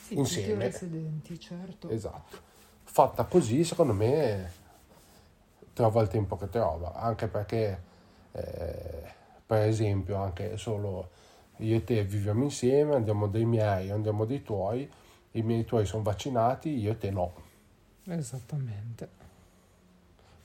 sì, 0.06 0.18
insieme. 0.18 0.68
residenti, 0.68 1.40
certo. 1.40 1.88
Esatto. 1.88 2.50
Fatta 2.84 3.24
così, 3.24 3.64
secondo 3.64 3.94
me, 3.94 4.52
trova 5.72 6.02
il 6.02 6.08
tempo 6.08 6.36
che 6.36 6.50
trova, 6.50 6.94
anche 6.94 7.26
perché, 7.26 7.82
eh, 8.32 9.12
per 9.46 9.66
esempio, 9.66 10.16
anche 10.16 10.58
solo 10.58 11.08
io 11.58 11.76
e 11.76 11.84
te 11.84 12.04
viviamo 12.04 12.42
insieme, 12.42 12.94
andiamo 12.96 13.28
dei 13.28 13.46
miei, 13.46 13.90
andiamo 13.90 14.26
dei 14.26 14.42
tuoi, 14.42 14.90
i 15.32 15.42
miei 15.42 15.64
tuoi 15.64 15.86
sono 15.86 16.02
vaccinati, 16.02 16.78
io 16.78 16.90
e 16.92 16.98
te 16.98 17.10
no. 17.10 17.32
Esattamente. 18.04 19.08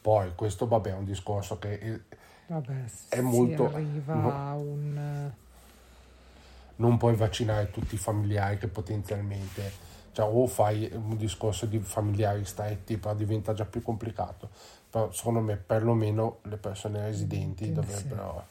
Poi 0.02 0.34
questo, 0.36 0.68
vabbè, 0.68 0.92
è 0.92 0.94
un 0.94 1.06
discorso 1.06 1.58
che 1.60 2.02
Vabbè, 2.48 2.84
È 3.10 3.20
molto- 3.20 3.74
arriva 3.74 4.14
no. 4.14 4.32
a 4.32 4.54
un... 4.56 5.32
non 6.78 6.98
puoi 6.98 7.16
vaccinare 7.16 7.72
tutti 7.72 7.96
i 7.96 7.98
familiari 7.98 8.58
che 8.58 8.68
potenzialmente, 8.68 9.70
cioè 10.14 10.26
o 10.26 10.48
fai 10.48 10.90
un 10.94 11.18
discorso 11.18 11.66
di 11.66 11.80
familiari 11.80 12.46
stretti, 12.46 12.98
però 12.98 13.14
diventa 13.16 13.54
già 13.54 13.66
più 13.66 13.82
complicato. 13.82 14.50
Però 14.90 15.12
secondo 15.12 15.42
me 15.42 15.58
perlomeno 15.58 16.40
le 16.44 16.56
persone 16.56 17.02
residenti 17.02 17.66
Sì, 17.66 17.74
dovrebbero 17.74 18.46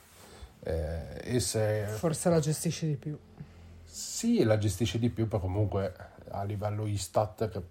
eh, 0.61 1.35
essere... 1.35 1.87
Forse 1.87 2.29
la 2.29 2.41
gestisce 2.41 2.87
di 2.87 2.97
più. 2.97 3.19
Sì, 3.83 4.43
la 4.43 4.59
gestisce 4.59 4.99
di 4.99 5.09
più, 5.09 5.27
però 5.27 5.41
comunque 5.41 5.95
a 6.29 6.43
livello 6.43 6.87
Istat 6.87 7.49
che 7.49 7.63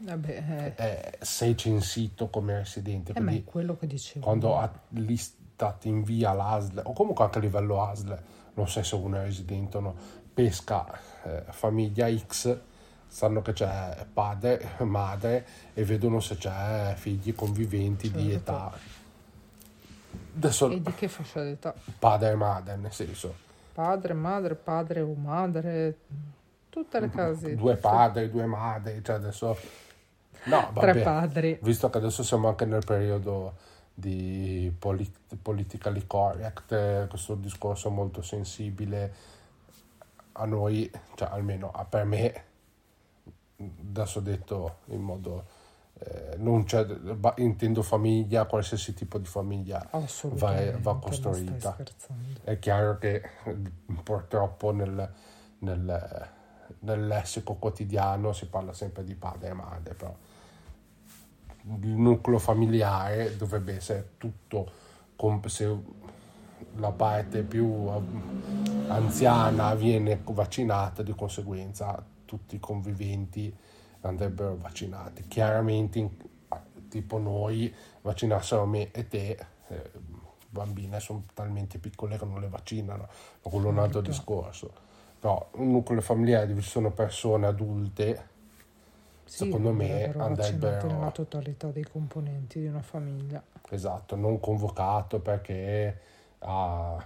Vabbè, 0.00 0.74
eh, 0.76 1.18
sei 1.24 1.56
censito 1.56 2.28
come 2.28 2.58
residente, 2.58 3.12
eh, 3.12 3.20
ma 3.20 3.26
è 3.30 3.32
quindi 3.32 3.44
quello 3.44 3.76
che 3.76 3.86
dicevo. 3.86 4.24
quando 4.24 4.70
l'Istat 4.90 5.84
invia 5.86 6.32
l'ASL, 6.32 6.82
o 6.84 6.92
comunque 6.92 7.24
anche 7.24 7.38
a 7.38 7.40
livello 7.40 7.82
ASL, 7.82 8.16
non 8.54 8.68
so 8.68 8.82
se 8.82 8.94
uno 8.94 9.16
è 9.16 9.22
residente 9.24 9.76
o 9.76 9.80
no, 9.80 9.94
pesca 10.32 10.86
eh, 11.24 11.42
famiglia 11.50 12.08
X, 12.16 12.56
sanno 13.08 13.42
che 13.42 13.52
c'è 13.54 14.06
padre, 14.12 14.76
madre 14.80 15.46
e 15.74 15.82
vedono 15.84 16.20
se 16.20 16.36
c'è 16.36 16.94
figli 16.96 17.34
conviventi 17.34 18.10
di 18.10 18.30
Certo. 18.30 18.36
età. 18.52 18.72
Adesso 20.36 20.70
E 20.70 20.80
di 20.80 20.92
che 20.94 21.08
fascia 21.08 21.42
d'età? 21.42 21.74
padre 21.98 22.30
e 22.30 22.34
madre, 22.36 22.76
nel 22.76 22.92
senso, 22.92 23.34
Padre, 23.72 24.12
madre, 24.12 24.54
padre 24.54 25.00
o 25.00 25.12
madre, 25.14 25.96
tutte 26.68 27.00
le 27.00 27.10
case. 27.10 27.54
due 27.56 27.74
padri, 27.76 28.30
due 28.30 28.46
madri, 28.46 29.02
cioè 29.02 29.16
adesso... 29.16 29.86
No, 30.44 30.70
vabbè, 30.72 31.02
padri. 31.02 31.58
visto 31.62 31.90
che 31.90 31.98
adesso 31.98 32.22
siamo 32.22 32.48
anche 32.48 32.64
nel 32.64 32.84
periodo 32.84 33.54
di 33.92 34.72
polit- 34.78 35.36
politically 35.42 36.06
correct, 36.06 36.72
eh, 36.72 37.06
questo 37.08 37.34
discorso 37.34 37.90
molto 37.90 38.22
sensibile 38.22 39.12
a 40.32 40.44
noi, 40.46 40.88
cioè 41.16 41.28
almeno 41.30 41.72
per 41.88 42.04
me, 42.04 42.44
adesso 43.56 44.20
detto 44.20 44.76
in 44.86 45.00
modo 45.00 45.44
eh, 45.98 46.36
non 46.36 46.62
c'è, 46.62 46.86
intendo 47.38 47.82
famiglia, 47.82 48.44
qualsiasi 48.44 48.94
tipo 48.94 49.18
di 49.18 49.26
famiglia 49.26 49.84
va, 49.90 49.98
Assolutamente. 49.98 50.78
va 50.80 50.96
costruita. 50.96 51.76
È 52.44 52.58
chiaro 52.60 52.98
che 52.98 53.22
eh, 53.44 53.56
purtroppo 54.04 54.70
nel, 54.70 55.12
nel- 55.58 56.28
nel 56.80 57.06
lessico 57.06 57.54
quotidiano 57.54 58.32
si 58.32 58.46
parla 58.46 58.72
sempre 58.72 59.04
di 59.04 59.14
padre 59.14 59.48
e 59.48 59.52
madre, 59.52 59.94
però 59.94 60.14
il 61.80 61.88
nucleo 61.88 62.38
familiare 62.38 63.36
dovrebbe 63.36 63.76
essere 63.76 64.10
tutto, 64.16 64.70
se 65.46 65.76
la 66.76 66.90
parte 66.90 67.42
più 67.42 67.88
anziana 68.88 69.74
viene 69.74 70.20
vaccinata, 70.24 71.02
di 71.02 71.14
conseguenza 71.14 72.02
tutti 72.24 72.56
i 72.56 72.60
conviventi 72.60 73.54
andrebbero 74.02 74.56
vaccinati. 74.56 75.26
Chiaramente, 75.26 76.08
tipo 76.88 77.18
noi, 77.18 77.74
vaccinassero 78.02 78.64
me 78.64 78.90
e 78.92 79.08
te, 79.08 79.38
eh, 79.68 79.90
bambine 80.48 81.00
sono 81.00 81.24
talmente 81.34 81.78
piccole 81.78 82.16
che 82.16 82.24
non 82.24 82.40
le 82.40 82.48
vaccinano, 82.48 83.08
ma 83.42 83.50
quello 83.50 83.68
è 83.68 83.70
un 83.70 83.78
altro 83.78 84.00
Certo. 84.02 84.10
discorso. 84.10 84.72
Però 85.20 85.48
un 85.52 85.70
nucleo 85.72 86.00
familiare 86.00 86.46
dove 86.48 86.60
ci 86.62 86.68
sono 86.70 86.90
persone 86.92 87.46
adulte, 87.46 88.26
Sì, 89.24 89.44
Secondo 89.44 89.72
me 89.72 90.14
andrebbero 90.16 90.88
nella 90.88 91.12
totalità 91.12 91.70
dei 91.70 91.84
componenti 91.84 92.58
di 92.60 92.66
una 92.66 92.82
famiglia. 92.82 93.40
esatto, 93.70 94.16
non 94.16 94.40
convocato 94.40 95.20
perché 95.20 96.00
ah, 96.40 97.04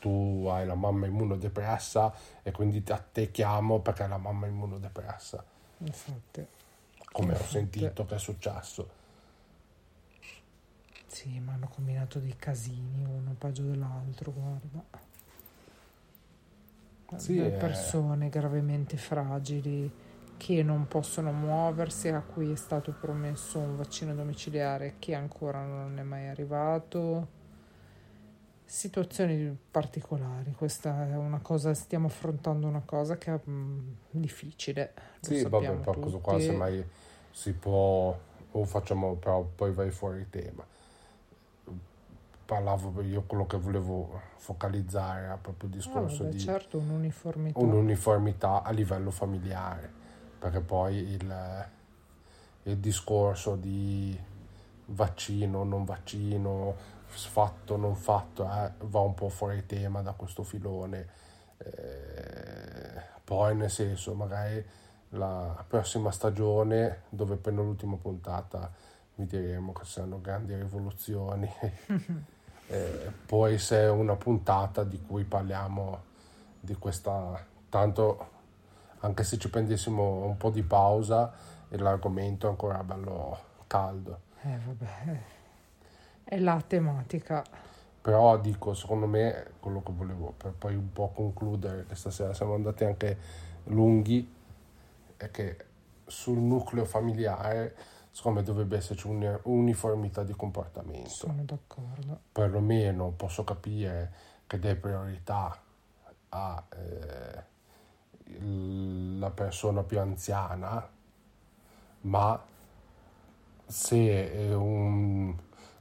tu 0.00 0.46
hai 0.48 0.64
la 0.66 0.74
mamma 0.74 1.06
immunodepressa 1.06 2.12
e 2.42 2.50
quindi 2.52 2.82
a 2.88 2.98
te 2.98 3.30
chiamo 3.30 3.80
perché 3.80 4.04
hai 4.04 4.08
la 4.08 4.18
mamma 4.18 4.46
immunodepressa, 4.46 5.44
Infatti, 5.80 6.46
come 7.12 7.34
ho 7.36 7.42
Infatti. 7.42 7.44
sentito 7.44 8.04
che 8.06 8.14
è 8.14 8.18
successo. 8.18 8.88
sì, 11.06 11.40
ma 11.40 11.54
hanno 11.54 11.68
combinato 11.68 12.20
dei 12.20 12.36
casini, 12.36 13.04
uno 13.04 13.34
peggio 13.36 13.62
dell'altro, 13.64 14.32
guarda. 14.32 14.84
Sì, 17.16 17.38
eh. 17.38 17.50
persone 17.50 18.28
gravemente 18.28 18.96
fragili 18.96 19.90
che 20.36 20.62
non 20.62 20.86
possono 20.86 21.32
muoversi, 21.32 22.08
a 22.08 22.20
cui 22.20 22.52
è 22.52 22.56
stato 22.56 22.92
promesso 22.92 23.58
un 23.58 23.76
vaccino 23.76 24.14
domiciliare 24.14 24.94
che 24.98 25.14
ancora 25.14 25.64
non 25.64 25.98
è 25.98 26.02
mai 26.02 26.28
arrivato. 26.28 27.36
Situazioni 28.64 29.56
particolari, 29.70 30.52
questa 30.52 31.08
è 31.08 31.16
una 31.16 31.40
cosa, 31.40 31.74
stiamo 31.74 32.06
affrontando 32.06 32.66
una 32.66 32.82
cosa 32.84 33.16
che 33.16 33.34
è 33.34 33.40
mm, 33.48 33.90
difficile. 34.10 34.92
Sì, 35.20 35.42
vabbè, 35.42 35.72
però 35.76 35.98
questo 35.98 36.18
qua 36.18 36.34
tutti. 36.34 36.44
semmai 36.44 36.84
si 37.30 37.52
può, 37.52 38.16
o 38.52 38.64
facciamo, 38.64 39.14
però 39.14 39.42
poi 39.42 39.72
vai 39.72 39.90
fuori 39.90 40.20
il 40.20 40.30
tema. 40.30 40.64
Parlavo 42.48 43.02
io 43.02 43.24
quello 43.26 43.44
che 43.46 43.58
volevo 43.58 44.22
focalizzare 44.36 45.24
era 45.24 45.36
proprio 45.36 45.68
il 45.68 45.74
Ah, 45.74 45.78
discorso 45.78 46.22
vabbè, 46.22 46.34
di 46.34 46.40
certo, 46.40 46.78
un'uniformità. 46.78 47.58
un'uniformità 47.60 48.62
a 48.62 48.70
livello 48.70 49.10
familiare, 49.10 49.92
perché 50.38 50.60
poi 50.60 50.96
il, 50.96 51.66
il 52.62 52.78
discorso 52.78 53.54
di 53.54 54.18
vaccino, 54.86 55.62
non 55.64 55.84
vaccino, 55.84 56.74
fatto, 57.04 57.76
non 57.76 57.94
fatto, 57.94 58.44
eh, 58.50 58.72
va 58.78 59.00
un 59.00 59.12
po' 59.12 59.28
fuori 59.28 59.66
tema 59.66 60.00
da 60.00 60.12
questo 60.12 60.42
filone. 60.42 61.06
Eh, 61.58 63.02
poi 63.24 63.56
nel 63.56 63.70
senso, 63.70 64.14
magari 64.14 64.64
la 65.10 65.62
prossima 65.68 66.10
stagione, 66.10 67.02
dove 67.10 67.36
per 67.36 67.52
l'ultima 67.52 67.96
puntata 67.96 68.72
vi 69.16 69.26
diremo 69.26 69.72
che 69.72 69.84
saranno 69.84 70.18
grandi 70.22 70.54
rivoluzioni, 70.54 71.46
eh, 72.68 73.10
può 73.26 73.46
essere 73.46 73.88
una 73.88 74.14
puntata 74.16 74.84
di 74.84 75.00
cui 75.04 75.24
parliamo 75.24 76.02
di 76.60 76.74
questa 76.74 77.44
tanto 77.68 78.36
anche 79.00 79.24
se 79.24 79.38
ci 79.38 79.48
prendessimo 79.48 80.24
un 80.24 80.36
po' 80.36 80.50
di 80.50 80.62
pausa 80.62 81.32
l'argomento 81.70 82.46
è 82.46 82.50
ancora 82.50 82.82
bello 82.82 83.38
caldo 83.66 84.20
Eh, 84.42 84.58
vabbè, 84.66 85.20
è 86.24 86.38
la 86.38 86.62
tematica. 86.66 87.44
però 88.00 88.38
dico 88.38 88.74
secondo 88.74 89.06
me 89.06 89.52
quello 89.60 89.82
che 89.82 89.92
volevo 89.92 90.34
per 90.36 90.52
poi 90.52 90.74
un 90.74 90.92
po' 90.92 91.08
concludere 91.14 91.84
che 91.86 91.94
stasera 91.94 92.32
siamo 92.34 92.54
andati 92.54 92.84
anche 92.84 93.18
lunghi 93.64 94.34
è 95.16 95.30
che 95.30 95.56
sul 96.06 96.38
nucleo 96.38 96.84
familiare 96.84 97.74
secondo 98.18 98.40
me 98.40 98.44
dovrebbe 98.44 98.76
esserci 98.76 99.06
un'uniformità 99.06 100.24
di 100.24 100.34
comportamento 100.34 101.08
Sono 101.08 101.44
d'accordo. 101.44 102.18
perlomeno 102.32 103.10
posso 103.10 103.44
capire 103.44 104.12
che 104.48 104.58
dai 104.58 104.74
priorità 104.74 105.56
a 106.30 106.64
eh, 106.70 107.44
persona 109.32 109.84
più 109.84 110.00
anziana, 110.00 110.88
ma 112.00 112.42
se 113.66 114.32
è 114.32 114.52
un- 114.52 115.32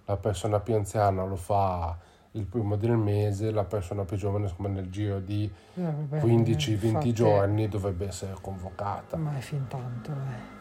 la 0.06 0.18
persona 0.18 0.60
più 0.60 0.76
anziana 0.76 1.24
lo 1.26 1.38
fa 1.38 1.98
il 2.34 2.46
primo 2.46 2.76
del 2.76 2.98
mese, 2.98 3.50
la 3.50 3.64
persona 3.64 4.04
più 4.06 4.16
giovane 4.16 4.46
insomma, 4.48 4.68
nel 4.70 4.92
giro 4.92 5.20
di 5.20 5.52
Eh, 5.74 5.82
vabbè, 5.82 6.20
15-20 6.20 6.86
infatti- 6.86 7.14
giorni 7.14 7.68
dovrebbe 7.68 8.06
essere 8.06 8.36
convocata. 8.40 9.18
Ma 9.18 9.36
è 9.36 9.40
fin 9.42 9.66
tanto, 9.68 10.12
eh. 10.12 10.57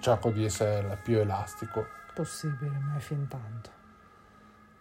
Cerco 0.00 0.30
di 0.30 0.44
essere 0.44 0.98
più 1.02 1.18
elastico. 1.18 1.84
Possibile, 2.14 2.78
ma 2.78 2.96
è 2.96 3.00
fin 3.00 3.26
tanto. 3.28 3.70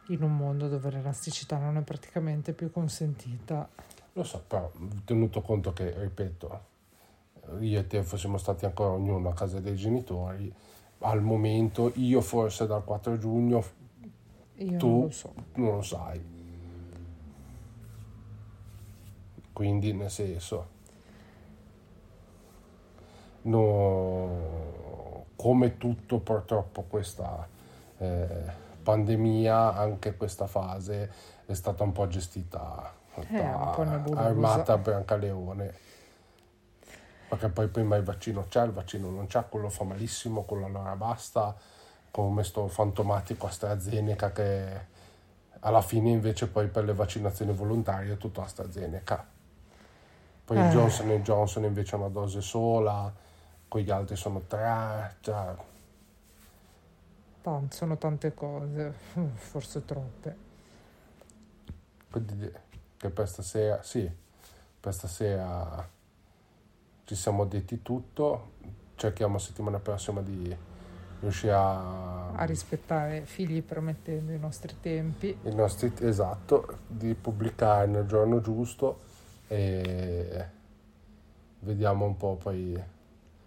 In 0.07 0.23
un 0.23 0.35
mondo 0.35 0.67
dove 0.67 0.89
l'elasticità 0.91 1.57
non 1.57 1.77
è 1.77 1.81
praticamente 1.81 2.53
più 2.53 2.71
consentita. 2.71 3.69
Lo 4.13 4.23
so, 4.23 4.43
però 4.45 4.71
tenuto 5.05 5.41
conto 5.41 5.71
che, 5.71 5.93
ripeto, 5.97 6.65
io 7.59 7.79
e 7.79 7.87
te 7.87 8.03
fossimo 8.03 8.37
stati 8.37 8.65
ancora 8.65 8.91
ognuno 8.91 9.29
a 9.29 9.33
casa 9.33 9.59
dei 9.59 9.75
genitori, 9.75 10.53
al 10.99 11.21
momento 11.21 11.91
io 11.95 12.21
forse 12.21 12.67
dal 12.67 12.83
4 12.83 13.17
giugno 13.17 13.63
Io 14.55 14.77
tu 14.77 14.87
non 14.87 15.01
lo 15.01 15.09
so. 15.11 15.33
non 15.55 15.75
lo 15.75 15.81
sai. 15.81 16.37
Quindi 19.53 19.93
nel 19.93 20.09
senso, 20.09 20.69
no, 23.43 24.68
come 25.39 25.77
tutto 25.77 26.19
purtroppo 26.19 26.81
questa 26.81 27.47
eh, 27.97 28.27
pandemia, 28.83 29.73
anche 29.73 30.17
questa 30.17 30.47
fase 30.47 31.09
è 31.45 31.53
stata 31.53 31.81
un 31.83 31.93
po' 31.93 32.07
gestita 32.07 32.93
Eh, 33.15 33.39
un 33.39 33.71
po' 33.73 33.83
da. 33.85 34.21
Armata 34.21 34.77
Brancaleone. 34.77 35.73
Perché 37.29 37.47
poi 37.47 37.69
prima 37.69 37.95
il 37.95 38.03
vaccino 38.03 38.47
c'è, 38.49 38.65
il 38.65 38.71
vaccino 38.73 39.09
non 39.09 39.27
c'è, 39.27 39.47
quello 39.47 39.69
fa 39.69 39.85
malissimo, 39.85 40.43
quello 40.43 40.65
allora 40.65 40.93
basta, 40.97 41.55
come 42.11 42.43
sto 42.43 42.67
fantomatico 42.67 43.47
AstraZeneca 43.47 44.33
che 44.33 44.87
alla 45.61 45.81
fine 45.81 46.09
invece 46.09 46.47
poi 46.47 46.67
per 46.67 46.83
le 46.83 46.93
vaccinazioni 46.93 47.53
volontarie 47.53 48.13
è 48.13 48.17
tutto 48.17 48.41
AstraZeneca. 48.41 49.25
Poi 50.43 50.57
Eh. 50.57 50.67
Johnson 50.69 51.09
Johnson 51.21 51.63
invece 51.63 51.95
una 51.95 52.09
dose 52.09 52.41
sola, 52.41 53.13
con 53.69 53.81
gli 53.81 53.89
altri 53.91 54.17
sono 54.17 54.41
tre, 54.47 55.15
cioè, 55.21 55.55
Tan- 57.41 57.71
sono 57.71 57.97
tante 57.97 58.33
cose, 58.33 58.93
forse 59.35 59.83
troppe. 59.85 60.35
quindi 62.09 62.51
che 62.97 63.09
per 63.09 63.27
stasera, 63.27 63.81
sì, 63.83 64.09
per 64.79 64.93
stasera 64.93 65.87
ci 67.05 67.15
siamo 67.15 67.45
detti 67.45 67.81
tutto, 67.81 68.51
cerchiamo 68.95 69.37
settimana 69.37 69.79
prossima 69.79 70.21
di 70.21 70.55
riuscire 71.19 71.53
a 71.53 72.27
A 72.31 72.43
rispettare 72.45 73.25
figli 73.25 73.61
promettendo 73.61 74.31
i 74.31 74.39
nostri 74.39 74.79
tempi. 74.79 75.37
i 75.43 75.53
nostri 75.53 75.91
esatto 75.99 76.79
di 76.87 77.13
pubblicare 77.13 77.87
nel 77.87 78.05
giorno 78.05 78.41
giusto 78.41 79.01
e, 79.47 80.45
vediamo 81.59 82.05
un 82.05 82.17
po' 82.17 82.35
poi. 82.35 82.81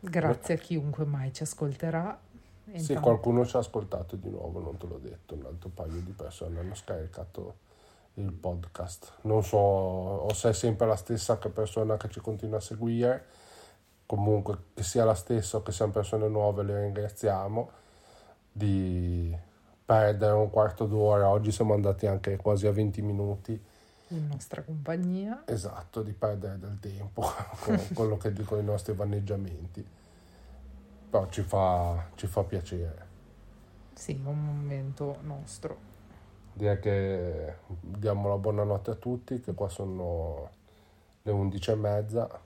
Grazie 0.05 0.55
a 0.55 0.57
chiunque 0.57 1.05
mai 1.05 1.33
ci 1.33 1.45
ascolterà. 1.45 2.19
Se 2.65 2.71
intanto- 2.77 3.01
qualcuno 3.03 3.47
ci 3.47 3.57
ha 3.57 3.61
ascoltato 3.61 4.17
di 4.17 4.29
nuovo, 4.31 4.61
non 4.61 4.77
te 4.77 4.87
l'ho 4.87 4.99
detto, 4.99 5.35
un 5.35 5.45
altro 5.47 5.71
paio 5.73 6.01
di 6.01 6.11
persone 6.11 6.59
hanno 6.59 6.75
scaricato 6.75 7.55
il 8.15 8.33
podcast. 8.33 9.19
Non 9.23 9.45
so 9.45 9.57
o 9.59 10.33
se 10.35 10.51
è 10.51 10.53
sempre 10.53 10.87
la 10.87 10.97
stessa 10.97 11.37
persona 11.37 11.97
che 11.97 12.09
ci 12.09 12.21
continua 12.21 12.59
a 12.59 12.61
seguire, 12.61 13.27
comunque 14.05 14.57
che 14.75 14.83
sia 14.83 15.05
la 15.05 15.15
stessa 15.15 15.59
o 15.59 15.62
che 15.62 15.71
siano 15.71 15.93
persone 15.93 16.27
nuove, 16.29 16.65
le 16.65 16.83
ringraziamo 16.83 17.71
di 18.51 19.37
perdere 19.85 20.33
un 20.33 20.51
quarto 20.51 20.87
d'ora. 20.87 21.29
Oggi 21.29 21.53
siamo 21.53 21.75
andati 21.75 22.07
anche 22.07 22.37
quasi 22.37 22.67
a 22.67 22.73
20 22.73 23.03
minuti. 23.03 23.62
In 24.14 24.29
nostra 24.29 24.62
compagnia. 24.62 25.42
Esatto, 25.46 26.03
di 26.03 26.12
perdere 26.12 26.59
del 26.59 26.79
tempo 26.81 27.22
con 27.64 27.79
quello 27.94 28.16
che 28.16 28.33
dicono 28.33 28.61
i 28.61 28.64
nostri 28.64 28.94
vaneggiamenti. 28.94 29.87
Però 31.11 31.29
ci 31.29 31.42
fa, 31.42 32.09
ci 32.14 32.27
fa 32.27 32.42
piacere. 32.42 33.11
Sì, 33.94 34.20
un 34.25 34.44
momento 34.44 35.18
nostro. 35.22 35.90
Direi 36.55 36.79
che 36.81 37.57
diamo 37.81 38.29
la 38.29 38.37
buonanotte 38.37 38.90
a 38.90 38.94
tutti, 38.94 39.40
che 39.40 39.53
qua 39.55 39.68
sono 39.68 40.51
le 41.22 41.31
11 41.31 41.70
e 41.70 41.75
mezza, 41.75 42.40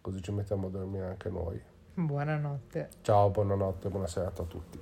così 0.00 0.22
ci 0.22 0.32
mettiamo 0.32 0.66
a 0.66 0.70
dormire 0.70 1.06
anche 1.06 1.28
noi. 1.30 1.60
Buonanotte. 1.94 2.90
Ciao, 3.02 3.30
buonanotte, 3.30 3.88
buona 3.88 4.06
serata 4.06 4.42
a 4.42 4.44
tutti. 4.46 4.80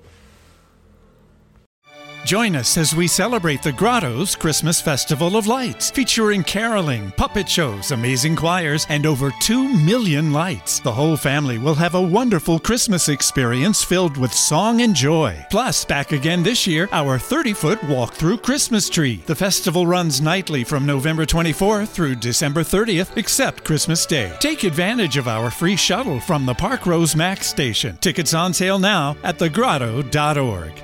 Join 2.24 2.56
us 2.56 2.78
as 2.78 2.94
we 2.94 3.06
celebrate 3.06 3.62
the 3.62 3.72
Grotto's 3.72 4.34
Christmas 4.34 4.80
Festival 4.80 5.36
of 5.36 5.46
Lights, 5.46 5.90
featuring 5.90 6.42
caroling, 6.42 7.10
puppet 7.18 7.46
shows, 7.46 7.90
amazing 7.90 8.34
choirs, 8.34 8.86
and 8.88 9.04
over 9.04 9.30
2 9.40 9.68
million 9.84 10.32
lights. 10.32 10.80
The 10.80 10.92
whole 10.92 11.18
family 11.18 11.58
will 11.58 11.74
have 11.74 11.94
a 11.94 12.00
wonderful 12.00 12.58
Christmas 12.58 13.10
experience 13.10 13.84
filled 13.84 14.16
with 14.16 14.32
song 14.32 14.80
and 14.80 14.94
joy. 14.94 15.44
Plus, 15.50 15.84
back 15.84 16.12
again 16.12 16.42
this 16.42 16.66
year, 16.66 16.88
our 16.92 17.18
30 17.18 17.52
foot 17.52 17.84
walk 17.84 18.14
through 18.14 18.38
Christmas 18.38 18.88
tree. 18.88 19.22
The 19.26 19.34
festival 19.34 19.86
runs 19.86 20.22
nightly 20.22 20.64
from 20.64 20.86
November 20.86 21.26
24th 21.26 21.88
through 21.88 22.14
December 22.14 22.62
30th, 22.62 23.18
except 23.18 23.64
Christmas 23.64 24.06
Day. 24.06 24.34
Take 24.40 24.64
advantage 24.64 25.18
of 25.18 25.28
our 25.28 25.50
free 25.50 25.76
shuttle 25.76 26.20
from 26.20 26.46
the 26.46 26.54
Park 26.54 26.86
Rose 26.86 27.14
Max 27.14 27.48
station. 27.48 27.98
Tickets 27.98 28.32
on 28.32 28.54
sale 28.54 28.78
now 28.78 29.14
at 29.22 29.38
thegrotto.org. 29.38 30.83